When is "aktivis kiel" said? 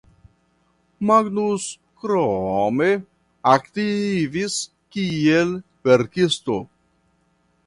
3.53-5.57